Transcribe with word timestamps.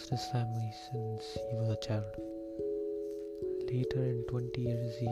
lost 0.00 0.10
his 0.10 0.24
family 0.32 0.72
since 0.92 1.36
he 1.50 1.56
was 1.56 1.68
a 1.68 1.76
child. 1.76 2.04
Later, 3.70 4.02
in 4.02 4.24
20 4.28 4.60
years, 4.60 4.96
he 4.96 5.06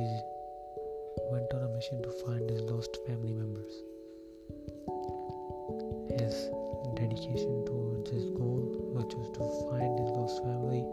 went 1.30 1.52
on 1.52 1.62
a 1.62 1.68
mission 1.76 2.02
to 2.02 2.10
find 2.24 2.48
his 2.48 2.62
lost 2.62 2.96
family 3.06 3.32
members. 3.32 3.72
His 6.08 6.48
dedication 6.96 7.64
towards 7.66 8.10
his 8.10 8.30
goal, 8.30 8.64
which 8.94 9.14
was 9.14 9.28
to 9.36 9.44
find 9.68 9.98
his 9.98 10.10
lost 10.10 10.42
family 10.42 10.84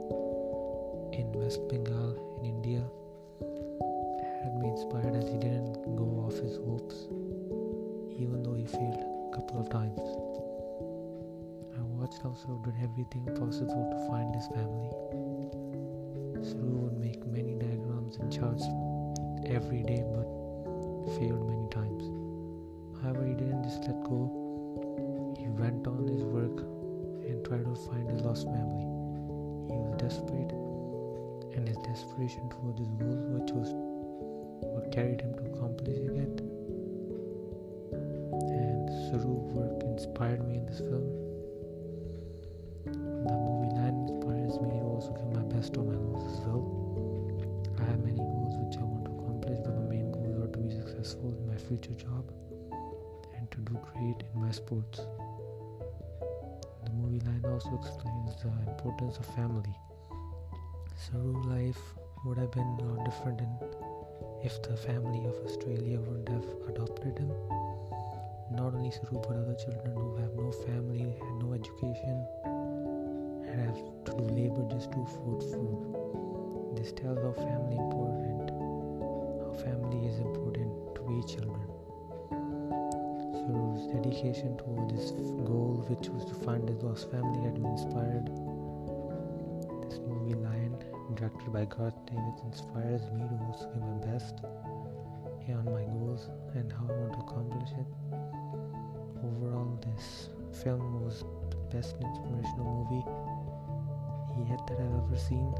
in 1.18 1.32
West 1.34 1.62
Bengal 1.70 2.40
in 2.40 2.46
India, 2.46 2.84
had 4.44 4.56
me 4.60 4.70
inspired 4.70 5.16
as 5.16 5.30
he 5.30 5.38
didn't 5.38 5.96
go 5.96 6.26
off 6.26 6.34
his 6.34 6.58
hopes, 6.58 7.08
even 8.20 8.44
though 8.44 8.56
he 8.56 8.66
failed 8.66 9.32
a 9.32 9.36
couple 9.36 9.60
of 9.62 9.70
times. 9.70 10.25
Watched 12.06 12.22
how 12.22 12.62
did 12.62 12.76
everything 12.84 13.26
possible 13.34 13.90
to 13.90 13.98
find 14.06 14.36
his 14.36 14.46
family. 14.54 14.94
Saroo 16.46 16.86
would 16.86 17.00
make 17.00 17.26
many 17.26 17.56
diagrams 17.56 18.18
and 18.18 18.32
charts 18.32 18.62
every 19.50 19.82
day 19.82 20.06
but 20.14 20.30
failed 21.18 21.50
many 21.50 21.68
times. 21.74 22.06
However, 23.02 23.26
he 23.26 23.34
didn't 23.34 23.64
just 23.64 23.90
let 23.90 24.04
go. 24.04 24.30
He 25.36 25.48
went 25.50 25.88
on 25.88 26.06
his 26.06 26.22
work 26.22 26.62
and 27.26 27.44
tried 27.44 27.66
to 27.66 27.76
find 27.90 28.08
his 28.12 28.22
lost 28.22 28.46
family. 28.54 28.86
He 29.74 29.82
was 29.82 29.98
desperate, 29.98 30.54
and 31.58 31.68
his 31.68 31.78
desperation 31.78 32.48
towards 32.52 32.86
his 32.86 32.94
goal, 33.02 33.18
which 33.34 33.50
was 33.50 33.74
what 34.62 34.92
carried 34.92 35.22
him 35.22 35.34
to 35.42 35.46
accomplishing 35.58 36.22
it. 36.22 36.40
And 37.98 38.90
Saroo's 39.10 39.58
work 39.58 39.82
inspired 39.82 40.48
me 40.48 40.58
in 40.58 40.68
this 40.68 40.78
film. 40.86 41.25
Future 51.68 51.96
job 51.96 52.32
and 53.36 53.50
to 53.50 53.58
do 53.62 53.74
great 53.92 54.22
in 54.22 54.40
my 54.40 54.52
sports. 54.52 55.00
The 56.84 56.92
movie 56.92 57.26
line 57.26 57.44
also 57.44 57.74
explains 57.82 58.36
the 58.44 58.52
importance 58.70 59.18
of 59.18 59.26
family. 59.34 59.76
Saroo's 60.96 61.46
life 61.48 61.82
would 62.24 62.38
have 62.38 62.52
been 62.52 62.78
a 62.80 62.84
lot 62.84 63.04
different 63.04 63.42
if 64.44 64.62
the 64.62 64.78
family 64.78 65.26
of 65.26 65.34
Australia 65.44 66.00
wouldn't 66.02 66.30
have 66.30 66.46
adopted 66.70 67.18
him. 67.18 67.32
Not 68.52 68.76
only 68.76 68.92
Saroo 68.92 69.24
but 69.24 69.36
other 69.36 69.56
children 69.56 69.96
who 69.96 70.16
have 70.18 70.36
no 70.36 70.52
family, 70.52 71.18
had 71.20 71.36
no 71.42 71.54
education, 71.54 72.28
and 73.50 73.60
have 73.60 73.82
to 74.06 74.12
do 74.12 74.24
labor 74.38 74.68
just 74.70 74.92
to 74.92 75.02
afford 75.02 75.42
food. 75.42 76.78
This 76.78 76.92
tells 76.92 77.18
how 77.18 77.34
family 77.34 77.78
important, 77.78 78.52
how 79.42 79.54
family 79.64 80.06
is 80.06 80.20
important 80.20 80.55
to 81.16 81.28
each 81.28 81.36
children. 81.36 81.68
Saroo's 83.36 83.88
dedication 83.94 84.58
towards 84.58 84.94
this 84.94 85.12
goal, 85.46 85.86
which 85.88 86.10
was 86.10 86.26
to 86.26 86.34
find 86.46 86.68
his 86.68 86.82
lost 86.84 87.12
family, 87.12 87.42
had 87.44 87.58
me 87.60 87.70
inspired. 87.70 88.26
This 89.88 90.00
movie, 90.00 90.36
Lion, 90.36 90.76
directed 91.16 91.54
by 91.54 91.66
Garth 91.66 91.96
Davis, 92.06 92.42
inspires 92.44 93.02
me 93.12 93.22
to 93.22 93.36
also 93.48 93.70
give 93.74 93.84
my 93.84 94.00
best 94.12 94.36
on 95.46 95.66
my 95.66 95.86
goals 95.94 96.28
and 96.56 96.72
how 96.74 96.90
I 96.90 96.98
want 96.98 97.14
to 97.14 97.20
accomplish 97.20 97.70
it. 97.78 97.86
Overall, 99.24 99.80
this 99.86 100.30
film 100.64 101.04
was 101.06 101.24
the 101.52 101.58
best 101.70 101.96
inspirational 102.02 102.66
movie 102.82 103.06
yet 104.50 104.60
that 104.68 104.80
I've 104.82 105.06
ever 105.06 105.18
seen. 105.18 105.54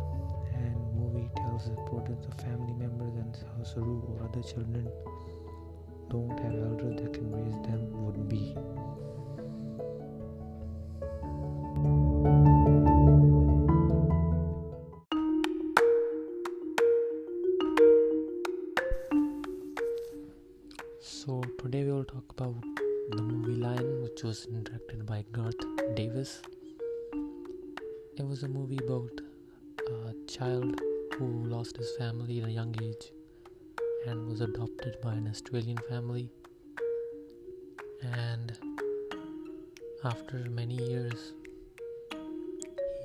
And 0.54 0.76
movie 0.98 1.30
tells 1.38 1.66
the 1.66 1.78
importance 1.78 2.26
of 2.26 2.34
family 2.42 2.74
members 2.74 3.14
and 3.16 3.38
how 3.56 3.64
Saroo 3.64 4.02
or 4.10 4.26
other 4.28 4.42
children 4.42 4.90
don't 6.16 6.40
have 6.40 6.56
elders 6.56 6.96
that 7.02 7.14
can 7.14 7.30
raise 7.30 7.60
them 7.68 7.82
would 8.02 8.30
be. 8.30 8.56
So 21.02 21.42
today 21.62 21.84
we 21.84 21.92
will 21.92 22.06
talk 22.06 22.24
about 22.38 22.56
the 23.12 23.22
movie 23.22 23.56
Lion, 23.56 24.04
which 24.04 24.24
was 24.24 24.46
directed 24.46 25.06
by 25.06 25.26
Garth 25.34 25.64
Davis. 25.96 26.42
It 28.18 28.26
was 28.26 28.44
a 28.44 28.48
movie 28.48 28.80
about 28.86 29.20
a 29.90 30.14
child 30.32 30.80
who 31.18 31.26
lost 31.56 31.76
his 31.76 31.92
family 31.98 32.42
at 32.42 32.48
a 32.48 32.52
young 32.52 32.74
age 32.82 33.12
and 34.06 34.28
was 34.28 34.42
adopted 34.42 34.98
by 35.02 35.14
an 35.14 35.28
Australian 35.28 35.78
family. 35.90 36.30
And 38.02 38.58
after 40.04 40.38
many 40.50 40.76
years, 40.76 41.34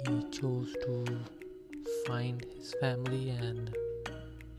he 0.07 0.23
chose 0.31 0.73
to 0.83 1.05
find 2.07 2.45
his 2.57 2.75
family 2.81 3.31
and 3.31 3.75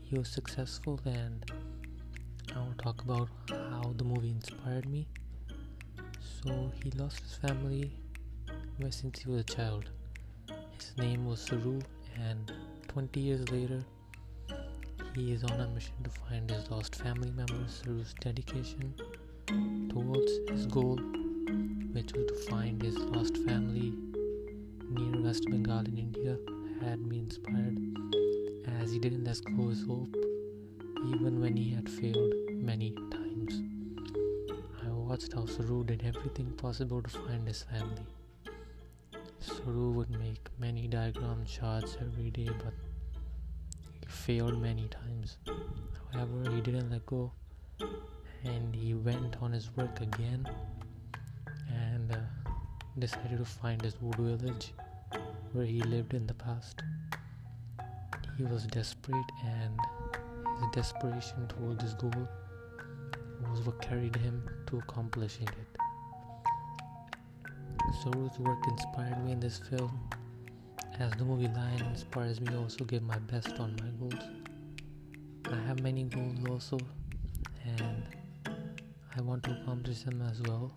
he 0.02 0.18
was 0.18 0.28
successful. 0.28 1.00
And 1.04 1.44
I 2.56 2.58
will 2.58 2.74
talk 2.82 3.02
about 3.02 3.28
how 3.48 3.94
the 3.96 4.04
movie 4.04 4.30
inspired 4.30 4.88
me. 4.88 5.06
So, 6.42 6.72
he 6.82 6.90
lost 6.92 7.20
his 7.20 7.34
family 7.34 7.92
ever 8.80 8.90
since 8.90 9.20
he 9.20 9.30
was 9.30 9.40
a 9.42 9.44
child. 9.44 9.90
His 10.72 10.92
name 10.96 11.24
was 11.24 11.40
Saroo, 11.48 11.80
and 12.18 12.52
20 12.88 13.20
years 13.20 13.48
later, 13.50 13.84
he 15.14 15.32
is 15.32 15.44
on 15.44 15.60
a 15.60 15.68
mission 15.68 15.92
to 16.02 16.10
find 16.10 16.50
his 16.50 16.70
lost 16.70 16.94
family 16.96 17.30
members. 17.32 17.82
Saroo's 17.82 18.14
dedication 18.20 18.94
towards 19.90 20.32
his 20.48 20.66
goal, 20.66 20.96
which 21.92 22.12
was 22.14 22.26
to 22.26 22.50
find 22.50 22.82
his 22.82 22.96
lost 22.96 23.36
family 23.38 23.92
near 24.88 25.22
West 25.22 25.44
Bengal 25.50 25.80
in 25.80 25.98
India, 25.98 26.38
had 26.80 27.00
me 27.00 27.18
inspired 27.18 27.78
as 28.80 28.92
he 28.92 28.98
didn't 28.98 29.24
let 29.24 29.38
go 29.56 29.68
his 29.68 29.84
hope 29.86 30.14
even 31.06 31.40
when 31.40 31.56
he 31.56 31.70
had 31.74 31.88
failed 31.90 32.32
many 32.50 32.92
times. 33.10 33.60
I 34.82 34.88
watched 34.88 35.34
how 35.34 35.42
Saroo 35.42 35.86
did 35.86 36.04
everything 36.06 36.52
possible 36.52 37.02
to 37.02 37.10
find 37.10 37.46
his 37.46 37.62
family. 37.64 38.06
Saroo 39.40 39.92
would 39.92 40.10
make 40.10 40.48
many 40.58 40.88
diagram 40.88 41.44
charts 41.44 41.96
every 42.00 42.30
day, 42.30 42.48
but 42.64 42.72
failed 44.12 44.60
many 44.60 44.88
times. 44.88 45.38
However, 46.12 46.50
he 46.50 46.60
didn't 46.60 46.90
let 46.90 47.04
go 47.06 47.32
and 48.44 48.74
he 48.74 48.94
went 48.94 49.36
on 49.40 49.52
his 49.52 49.74
work 49.76 50.00
again 50.00 50.48
and 51.68 52.12
uh, 52.12 52.16
decided 52.98 53.38
to 53.38 53.44
find 53.44 53.80
his 53.82 54.00
wood 54.00 54.16
village 54.16 54.72
where 55.52 55.66
he 55.66 55.80
lived 55.82 56.14
in 56.14 56.26
the 56.26 56.34
past. 56.34 56.82
He 58.36 58.44
was 58.44 58.66
desperate, 58.66 59.30
and 59.44 59.78
his 60.58 60.68
desperation 60.72 61.46
towards 61.48 61.82
his 61.82 61.94
goal 61.94 62.28
was 63.50 63.60
what 63.60 63.80
carried 63.82 64.16
him 64.16 64.42
to 64.68 64.78
accomplishing 64.78 65.48
it. 65.48 65.78
Saroo's 68.02 68.38
work 68.38 68.66
inspired 68.68 69.22
me 69.24 69.32
in 69.32 69.40
this 69.40 69.58
film. 69.58 70.08
As 70.98 71.10
the 71.12 71.24
movie 71.24 71.48
Lion 71.48 71.80
inspires 71.90 72.40
me, 72.40 72.54
also 72.56 72.84
give 72.84 73.02
my 73.02 73.18
best 73.18 73.58
on 73.58 73.74
my 73.76 73.88
goals. 73.98 74.24
I 75.50 75.56
have 75.66 75.82
many 75.82 76.04
goals 76.04 76.36
also, 76.48 76.78
and 77.64 78.04
I 79.16 79.20
want 79.22 79.42
to 79.44 79.50
accomplish 79.52 80.02
them 80.02 80.22
as 80.30 80.40
well 80.42 80.72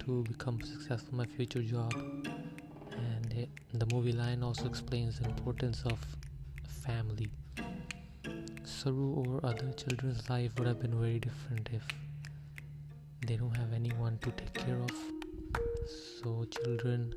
to 0.00 0.22
become 0.24 0.60
successful 0.60 1.12
in 1.12 1.16
my 1.18 1.26
future 1.26 1.62
job. 1.62 1.94
And 1.94 3.32
it, 3.32 3.48
the 3.72 3.86
movie 3.94 4.12
Lion 4.12 4.42
also 4.42 4.66
explains 4.66 5.20
the 5.20 5.28
importance 5.28 5.82
of 5.86 5.98
family. 6.68 7.30
Saroo 8.64 9.26
or 9.26 9.46
other 9.46 9.72
children's 9.72 10.28
life 10.28 10.52
would 10.58 10.66
have 10.66 10.80
been 10.80 10.98
very 11.00 11.20
different 11.20 11.68
if 11.72 11.86
they 13.26 13.36
don't 13.36 13.56
have 13.56 13.72
anyone 13.72 14.18
to 14.22 14.30
take 14.32 14.52
care 14.52 14.78
of 14.80 14.90
so 16.22 16.44
children 16.44 17.14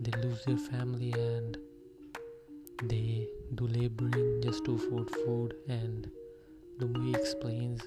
they 0.00 0.12
lose 0.22 0.44
their 0.44 0.56
family 0.56 1.12
and 1.12 1.58
they 2.84 3.28
do 3.54 3.66
laboring 3.66 4.40
just 4.42 4.64
to 4.64 4.74
afford 4.74 5.10
food 5.10 5.54
and 5.68 6.10
the 6.78 6.86
movie 6.86 7.14
explains 7.18 7.80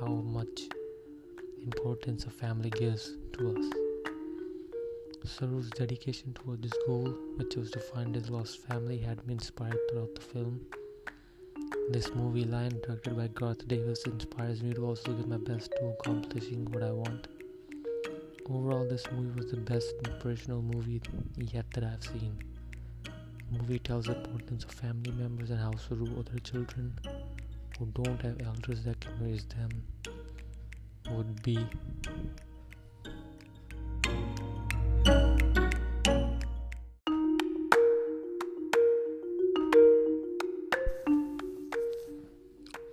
how 0.00 0.06
much 0.06 0.62
importance 1.64 2.24
a 2.24 2.30
family 2.30 2.70
gives 2.70 3.16
to 3.32 3.56
us 3.56 3.82
Saroo's 5.24 5.70
dedication 5.70 6.32
toward 6.34 6.62
this 6.62 6.72
goal, 6.84 7.14
which 7.36 7.54
was 7.54 7.70
to 7.70 7.78
find 7.78 8.12
his 8.14 8.28
lost 8.28 8.58
family, 8.66 8.98
had 8.98 9.24
me 9.24 9.34
inspired 9.34 9.78
throughout 9.88 10.14
the 10.16 10.20
film. 10.20 10.60
This 11.90 12.12
movie 12.14 12.44
Lion, 12.44 12.80
directed 12.84 13.16
by 13.16 13.28
Garth 13.28 13.68
Davis, 13.68 14.04
inspires 14.04 14.62
me 14.62 14.74
to 14.74 14.84
also 14.84 15.12
give 15.12 15.28
my 15.28 15.36
best 15.36 15.70
to 15.78 15.88
accomplishing 15.90 16.64
what 16.72 16.82
I 16.82 16.90
want. 16.90 17.28
Overall, 18.54 18.84
this 18.84 19.10
movie 19.12 19.30
was 19.40 19.50
the 19.50 19.56
best 19.56 19.94
inspirational 20.04 20.60
movie 20.60 21.00
yet 21.38 21.64
that 21.72 21.84
I've 21.84 22.02
seen. 22.02 22.36
The 23.04 23.58
movie 23.58 23.78
tells 23.78 24.04
the 24.06 24.16
importance 24.16 24.64
of 24.64 24.72
family 24.72 25.10
members 25.12 25.48
and 25.48 25.58
how 25.58 25.70
to 25.70 25.94
rule 25.94 26.18
other 26.18 26.38
children 26.40 26.92
who 27.78 27.86
don't 27.86 28.20
have 28.20 28.42
elders 28.42 28.84
that 28.84 29.00
can 29.00 29.12
raise 29.20 29.46
them 29.46 29.70
would 31.12 31.42
be 31.42 31.66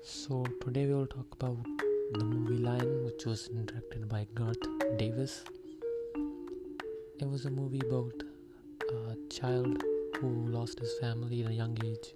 So 0.02 0.46
today 0.62 0.86
we 0.86 0.94
will 0.94 1.08
talk 1.08 1.28
about 1.34 1.58
the 2.14 2.24
movie 2.24 2.58
Lion, 2.64 3.04
which 3.06 3.26
was 3.26 3.50
directed 3.50 4.08
by 4.08 4.26
Garth 4.34 4.79
Davis. 4.98 5.46
It 7.20 7.30
was 7.30 7.46
a 7.46 7.50
movie 7.50 7.82
about 7.82 8.24
a 8.90 9.16
child 9.30 9.78
who 10.20 10.28
lost 10.50 10.80
his 10.80 10.92
family 11.00 11.44
at 11.44 11.52
a 11.52 11.54
young 11.54 11.78
age 11.84 12.14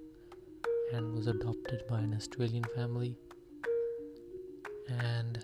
and 0.92 1.14
was 1.14 1.28
adopted 1.28 1.84
by 1.88 2.00
an 2.00 2.14
Australian 2.16 2.64
family. 2.76 3.16
And 4.90 5.40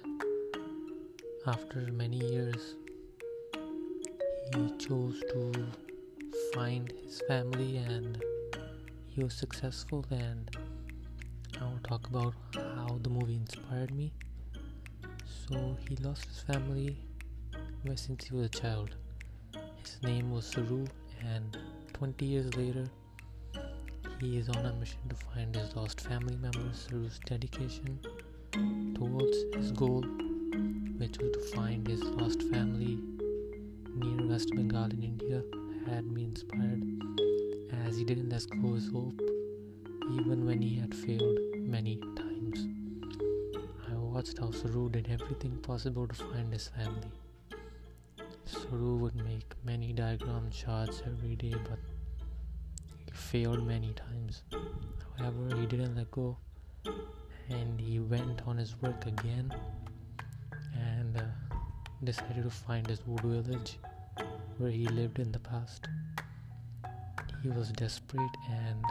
after 1.46 1.80
many 1.92 2.18
years, 2.18 2.76
he 4.50 4.74
chose 4.80 5.24
to 5.31 5.66
find 6.54 6.92
his 7.04 7.22
family 7.22 7.78
and 7.78 8.18
he 9.08 9.22
was 9.22 9.34
successful 9.34 10.04
and 10.10 10.50
I 11.62 11.66
will 11.66 11.80
talk 11.84 12.08
about 12.08 12.34
how 12.76 13.00
the 13.04 13.10
movie 13.10 13.36
inspired 13.36 13.92
me. 13.92 14.14
So 15.48 15.78
he 15.88 15.96
lost 15.98 16.26
his 16.26 16.40
family 16.40 16.98
ever 17.86 17.96
since 17.96 18.26
he 18.26 18.36
was 18.36 18.46
a 18.48 18.50
child. 18.50 18.96
His 19.81 19.98
name 20.04 20.31
was 20.31 20.46
Saroo, 20.46 20.88
and 21.24 21.58
20 21.94 22.26
years 22.26 22.56
later, 22.58 22.86
he 24.20 24.38
is 24.38 24.50
on 24.50 24.66
a 24.66 24.74
mission 24.74 25.00
to 25.08 25.16
find 25.16 25.56
his 25.56 25.76
lost 25.76 26.02
family 26.02 26.36
members. 26.36 26.88
Saroo's 26.88 27.20
dedication 27.26 28.00
towards 28.96 29.38
his 29.56 29.72
goal, 29.72 30.04
which 30.98 31.18
was 31.20 31.31
to 31.31 31.56
find 31.56 31.88
his 31.88 32.02
lost 32.04 32.44
family 32.44 33.00
near 33.96 34.28
West 34.28 34.50
Bengal 34.56 34.92
in 34.92 35.04
India, 35.04 35.42
had 35.88 36.06
me 36.06 36.26
inspired 36.26 36.84
as 37.86 37.98
he 37.98 38.04
didn't 38.04 38.30
let 38.30 38.46
go 38.62 38.74
his 38.74 38.92
hope 38.92 39.22
even 40.12 40.46
when 40.46 40.62
he 40.62 40.76
had 40.76 40.94
failed 40.94 41.38
many 41.56 41.96
times. 42.18 42.68
I 43.90 43.94
watched 43.96 44.40
how 44.40 44.48
Saroo 44.48 44.92
did 44.92 45.08
everything 45.10 45.58
possible 45.62 46.08
to 46.08 46.16
find 46.16 46.52
his 46.52 46.68
family. 46.68 47.12
Saroo 48.50 48.98
would 48.98 49.16
make 49.16 49.54
many 49.63 49.94
diagram 49.94 50.50
charts 50.50 51.04
every 51.06 51.36
day, 51.36 51.54
but 51.69 51.78
he 53.06 53.12
failed 53.12 53.66
many 53.66 53.94
times. 53.94 54.42
However, 55.18 55.56
he 55.56 55.68
didn't 55.68 55.96
let 55.96 56.10
go 56.10 56.38
and 57.50 57.80
he 57.80 58.00
went 58.00 58.42
on 58.48 58.57
his 58.57 58.75
work 58.81 59.06
again 59.06 59.54
and 60.74 61.18
uh, 61.18 61.22
decided 62.04 62.44
to 62.44 62.50
find 62.50 62.88
his 62.88 63.01
old 63.07 63.22
village 63.22 63.78
where 64.57 64.72
he 64.72 64.88
lived 64.88 65.19
in 65.19 65.31
the 65.31 65.40
past. 65.40 65.88
He 67.44 67.50
was 67.50 67.72
desperate 67.72 68.38
and 68.50 68.84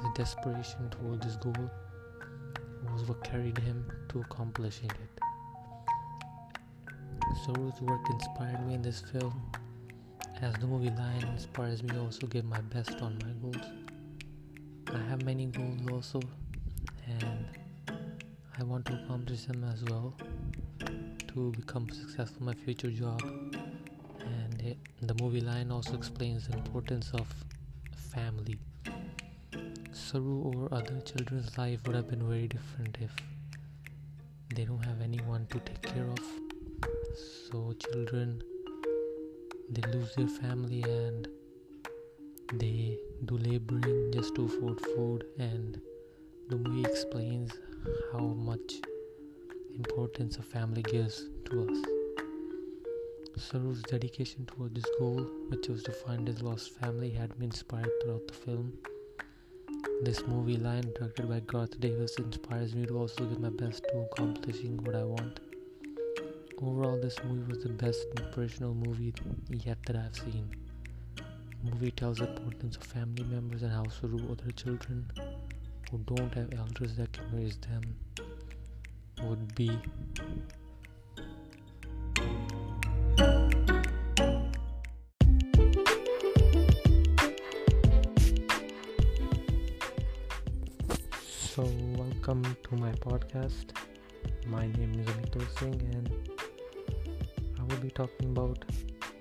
his 0.00 0.10
desperation 0.14 0.90
towards 0.90 1.24
his 1.24 1.36
goal 1.36 1.70
was 2.92 3.02
what 3.02 3.24
carried 3.24 3.58
him 3.58 3.90
to 4.10 4.20
accomplishing 4.20 4.90
it. 4.90 5.25
Saroo's 7.44 7.80
work 7.82 8.00
inspired 8.10 8.66
me 8.66 8.74
in 8.74 8.82
this 8.82 9.00
film, 9.00 9.34
as 10.40 10.54
the 10.54 10.66
movie 10.66 10.90
Lion 10.90 11.28
inspires 11.32 11.82
me 11.82 11.96
also 11.98 12.26
give 12.26 12.44
my 12.44 12.60
best 12.60 13.00
on 13.02 13.18
my 13.24 13.32
goals. 13.40 13.66
I 14.92 14.98
have 15.10 15.24
many 15.24 15.46
goals 15.46 15.80
also, 15.92 16.20
and 17.06 17.46
I 18.58 18.64
want 18.64 18.86
to 18.86 18.94
accomplish 18.94 19.44
them 19.44 19.64
as 19.64 19.84
well 19.84 20.14
to 21.28 21.52
become 21.52 21.88
successful 21.90 22.38
in 22.40 22.46
my 22.46 22.54
future 22.54 22.90
job. 22.90 23.22
And 23.22 24.62
it, 24.62 24.78
the 25.02 25.14
movie 25.22 25.40
Lion 25.40 25.70
also 25.70 25.94
explains 25.94 26.48
the 26.48 26.56
importance 26.56 27.10
of 27.12 27.26
family. 28.12 28.58
Saroo 29.92 30.54
or 30.54 30.72
other 30.72 31.00
children's 31.02 31.56
life 31.58 31.80
would 31.86 31.96
have 31.96 32.08
been 32.08 32.26
very 32.26 32.48
different 32.48 32.96
if 33.00 33.14
they 34.54 34.64
don't 34.64 34.84
have 34.84 35.00
anyone 35.02 35.46
to 35.50 35.58
take 35.60 35.82
care 35.82 36.08
of. 36.08 36.45
So, 37.14 37.74
children 37.78 38.42
they 39.68 39.82
lose 39.92 40.14
their 40.14 40.28
family 40.28 40.82
and 40.82 41.28
they 42.54 42.98
do 43.24 43.36
laboring 43.38 44.12
just 44.12 44.34
to 44.36 44.44
afford 44.44 44.80
food. 44.80 45.24
And 45.38 45.80
the 46.48 46.56
movie 46.56 46.88
explains 46.88 47.52
how 48.12 48.20
much 48.20 48.74
importance 49.74 50.36
a 50.38 50.42
family 50.42 50.82
gives 50.82 51.28
to 51.46 51.68
us. 51.68 51.78
Saroo's 53.36 53.82
dedication 53.82 54.46
towards 54.46 54.74
this 54.74 54.90
goal, 54.98 55.26
which 55.48 55.68
was 55.68 55.82
to 55.82 55.92
find 55.92 56.26
his 56.26 56.42
lost 56.42 56.70
family, 56.70 57.10
had 57.10 57.36
been 57.38 57.50
inspired 57.50 57.90
throughout 58.02 58.26
the 58.28 58.34
film. 58.34 58.72
This 60.02 60.26
movie 60.26 60.56
Lion, 60.56 60.92
directed 60.98 61.28
by 61.28 61.40
Garth 61.40 61.78
Davis, 61.80 62.16
inspires 62.16 62.74
me 62.74 62.86
to 62.86 62.98
also 62.98 63.24
give 63.24 63.40
my 63.40 63.50
best 63.50 63.84
to 63.90 64.06
accomplishing 64.10 64.76
what 64.84 64.94
I 64.94 65.04
want. 65.04 65.40
Overall, 66.62 66.98
this 67.00 67.16
movie 67.24 67.42
was 67.52 67.62
the 67.62 67.68
best 67.68 68.06
inspirational 68.18 68.74
movie 68.74 69.12
yet 69.50 69.78
that 69.86 69.96
I've 69.96 70.16
seen. 70.16 70.48
The 71.16 71.70
movie 71.70 71.90
tells 71.90 72.18
the 72.18 72.28
importance 72.28 72.76
of 72.76 72.84
family 72.84 73.24
members 73.24 73.62
and 73.62 73.70
how 73.72 73.84
to 73.84 74.06
rule 74.06 74.32
other 74.32 74.50
children 74.52 75.10
who 75.90 75.98
don't 75.98 76.32
have 76.34 76.52
elders 76.54 76.96
that 76.96 77.12
can 77.12 77.24
raise 77.32 77.58
them 77.58 77.82
would 79.22 79.54
be 79.54 79.78
So, 91.54 91.64
welcome 91.96 92.44
to 92.68 92.76
my 92.76 92.92
podcast. 92.92 93.66
My 94.46 94.66
name 94.66 95.00
is 95.00 95.06
Amitul 95.06 95.58
Singh, 95.58 95.80
and 95.94 96.10
will 97.68 97.78
be 97.78 97.90
talking 97.90 98.30
about 98.30 98.64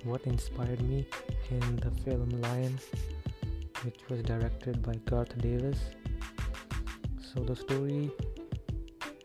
what 0.03 0.21
inspired 0.25 0.81
me 0.81 1.05
in 1.49 1.75
the 1.77 1.91
film 2.03 2.29
Lion, 2.41 2.79
which 3.83 3.99
was 4.09 4.21
directed 4.21 4.81
by 4.81 4.93
Garth 5.05 5.37
Davis. 5.41 5.79
So, 7.19 7.41
the 7.41 7.55
story 7.55 8.11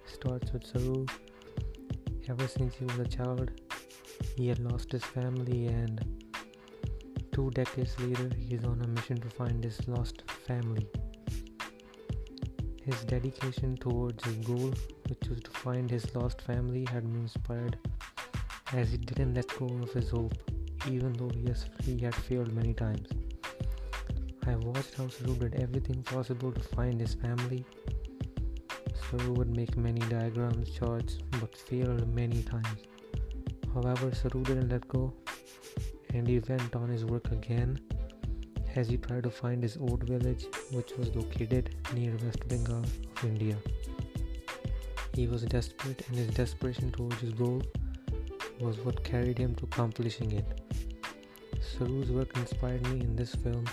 starts 0.07 0.53
with 0.53 0.65
Saroo. 0.65 1.09
Ever 2.29 2.47
since 2.49 2.75
he 2.75 2.85
was 2.85 2.99
a 2.99 3.09
child, 3.09 3.51
he 4.37 4.49
had 4.49 4.59
lost 4.61 4.93
his 4.93 5.05
family, 5.05 5.67
and 5.67 6.05
two 7.33 7.51
decades 7.51 7.99
later, 8.01 8.31
he 8.39 8.55
is 8.55 8.65
on 8.65 8.81
a 8.83 8.87
mission 8.87 9.21
to 9.21 9.29
find 9.29 9.63
his 9.63 9.87
lost 9.87 10.23
family. 10.47 10.87
His 12.83 13.05
dedication 13.05 13.77
towards 13.77 14.25
his 14.25 14.37
goal, 14.47 14.73
which 15.09 15.29
was 15.29 15.41
to 15.41 15.51
find 15.51 15.91
his 15.91 16.15
lost 16.15 16.41
family, 16.41 16.87
had 16.91 17.05
me 17.05 17.21
inspired 17.21 17.77
as 18.73 18.93
he 18.93 18.97
didn't 18.99 19.35
let 19.35 19.47
go 19.59 19.67
of 19.83 19.93
his 19.93 20.11
hope, 20.11 20.35
even 20.89 21.13
though 21.15 21.31
he, 21.85 21.99
had 21.99 22.15
failed 22.15 22.53
many 22.53 22.73
times. 22.73 23.09
I 24.47 24.57
watched 24.57 24.95
how 24.95 25.05
Saroo 25.05 25.39
did 25.39 25.55
everything 25.57 26.03
possible 26.03 26.53
to 26.53 26.61
find 26.61 27.01
his 27.01 27.15
family. 27.15 27.65
Saroo 28.95 29.37
would 29.37 29.55
make 29.55 29.77
many 29.77 30.01
diagrams, 30.01 30.71
charts, 30.71 31.19
but 31.41 31.57
failed 31.57 32.15
many 32.15 32.43
times. 32.43 32.81
However, 33.75 34.11
Saroo 34.11 34.45
didn't 34.45 34.69
let 34.69 34.87
go 34.89 35.13
and 36.15 36.27
he 36.27 36.39
went 36.41 36.75
on 36.75 36.89
his 36.89 37.05
work 37.05 37.31
again 37.31 37.81
as 38.77 38.89
he 38.89 38.97
tried 38.97 39.25
to 39.25 39.31
find 39.31 39.63
his 39.63 39.77
old 39.77 40.05
village, 40.05 40.47
which 40.73 40.93
was 40.97 41.15
located 41.15 41.75
near 41.95 42.17
West 42.25 42.47
Bengal 42.49 42.85
of 42.85 43.25
India. 43.25 43.57
He 45.15 45.27
was 45.27 45.43
desperate, 45.43 46.07
and 46.09 46.17
his 46.17 46.29
desperation 46.29 46.93
towards 46.93 47.21
his 47.21 47.33
goal 47.33 47.63
was 48.61 48.79
what 48.79 49.03
carried 49.03 49.39
him 49.39 49.55
to 49.57 49.65
accomplishing 49.65 50.33
it. 50.33 50.45
Saroo's 51.61 52.11
work 52.11 52.37
inspired 52.37 52.83
me 52.91 53.01
in 53.01 53.17
this 53.17 53.35
film. 53.35 53.65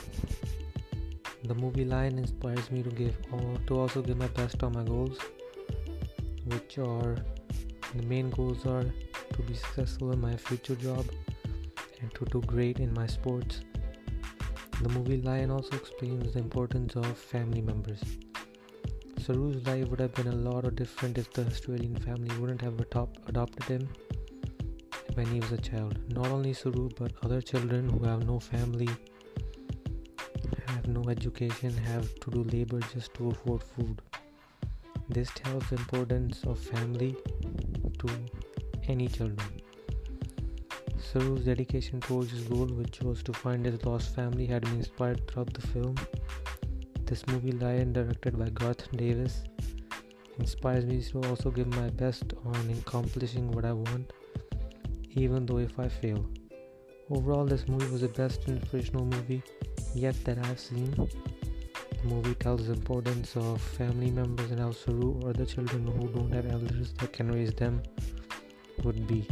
The 1.43 1.55
movie 1.55 1.85
Lion 1.85 2.17
inspires 2.17 2.71
me 2.71 2.83
to 2.83 2.89
give 2.89 3.15
or 3.31 3.57
to 3.67 3.79
also 3.79 4.01
give 4.01 4.17
my 4.17 4.27
best 4.27 4.63
on 4.63 4.73
my 4.73 4.83
goals, 4.83 5.17
which 6.45 6.77
are 6.77 7.15
the 7.95 8.03
main 8.03 8.29
goals 8.29 8.65
are 8.65 8.83
to 8.83 9.41
be 9.43 9.53
successful 9.53 10.11
in 10.11 10.21
my 10.21 10.35
future 10.35 10.75
job 10.75 11.05
and 12.01 12.13
to 12.15 12.25
do 12.25 12.41
great 12.41 12.79
in 12.79 12.93
my 12.93 13.07
sports 13.07 13.61
the 14.81 14.89
movie 14.89 15.19
Lion 15.23 15.49
also 15.49 15.75
explains 15.75 16.33
the 16.33 16.39
importance 16.39 16.95
of 16.95 17.17
family 17.17 17.61
members. 17.61 17.99
Saroo's 19.17 19.65
life 19.65 19.87
would 19.87 19.99
have 19.99 20.13
been 20.13 20.27
a 20.27 20.35
lot 20.35 20.65
of 20.65 20.75
different 20.75 21.17
if 21.17 21.33
the 21.33 21.47
Australian 21.47 21.95
family 21.95 22.37
wouldn't 22.37 22.61
have 22.61 22.79
adopted 22.79 23.63
him 23.63 23.89
when 25.17 25.25
he 25.25 25.39
was 25.39 25.51
a 25.51 25.57
child. 25.57 25.97
Not 26.13 26.27
only 26.27 26.53
Saroo, 26.53 26.95
but 26.95 27.11
other 27.23 27.41
children 27.41 27.89
who 27.89 28.05
have 28.05 28.27
no 28.27 28.39
family, 28.39 28.89
have 30.67 30.87
no 30.87 31.03
education, 31.09 31.75
have 31.75 32.13
to 32.19 32.29
do 32.29 32.43
labor 32.43 32.79
just 32.93 33.15
to 33.15 33.29
afford 33.29 33.63
food. 33.63 34.01
This 35.09 35.31
tells 35.33 35.67
the 35.69 35.77
importance 35.77 36.43
of 36.43 36.59
family 36.59 37.15
to 37.97 38.07
any 38.87 39.07
children. 39.07 39.49
Saroo's 41.07 41.45
dedication 41.45 41.99
towards 41.99 42.29
his 42.29 42.43
goal, 42.43 42.67
which 42.67 43.01
was 43.01 43.23
to 43.23 43.33
find 43.33 43.65
his 43.65 43.83
lost 43.85 44.13
family, 44.13 44.45
had 44.45 44.61
been 44.63 44.75
inspired 44.75 45.27
throughout 45.27 45.51
the 45.51 45.65
film. 45.67 45.95
This 47.05 47.25
movie, 47.25 47.53
Lion, 47.53 47.91
directed 47.91 48.37
by 48.37 48.49
Garth 48.49 48.91
Davis, 48.91 49.43
inspires 50.37 50.85
me 50.85 51.01
to 51.01 51.21
also 51.29 51.49
give 51.49 51.67
my 51.75 51.89
best 51.89 52.33
on 52.45 52.69
accomplishing 52.77 53.49
what 53.51 53.65
I 53.65 53.73
want, 53.73 54.13
even 55.11 55.45
though 55.45 55.59
if 55.59 55.79
I 55.79 55.87
fail. 55.87 56.25
Overall, 57.09 57.45
this 57.45 57.67
movie 57.67 57.89
was 57.91 58.01
the 58.01 58.09
best 58.09 58.47
inspirational 58.47 59.05
movie 59.05 59.41
yet 59.95 60.15
that 60.25 60.37
I've 60.45 60.59
seen. 60.59 60.91
The 60.91 62.07
movie 62.07 62.35
tells 62.35 62.67
the 62.67 62.73
importance 62.73 63.35
of 63.35 63.61
family 63.61 64.11
members 64.11 64.51
and 64.51 64.59
how 64.59 64.69
Saroo 64.69 65.23
or 65.23 65.33
the 65.33 65.45
children 65.45 65.87
who 65.87 66.07
don't 66.09 66.31
have 66.31 66.45
elders 66.51 66.93
that 66.99 67.13
can 67.13 67.31
raise 67.31 67.53
them 67.53 67.81
would 68.83 69.07
be. 69.07 69.27